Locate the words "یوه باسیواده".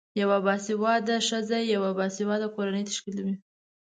0.21-1.15, 1.73-2.47